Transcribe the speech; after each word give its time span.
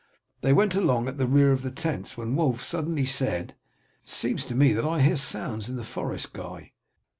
They 0.41 0.51
went 0.51 0.73
along 0.73 1.07
at 1.07 1.19
the 1.19 1.27
rear 1.27 1.51
of 1.51 1.61
the 1.61 1.69
tents, 1.69 2.17
when 2.17 2.35
Wulf 2.35 2.63
suddenly 2.63 3.05
said: 3.05 3.53
"It 4.03 4.09
seems 4.09 4.47
to 4.47 4.55
me 4.55 4.73
that 4.73 4.83
I 4.83 4.99
hear 4.99 5.15
sounds 5.15 5.69
in 5.69 5.75
the 5.75 5.83
forest, 5.83 6.33
Guy." 6.33 6.73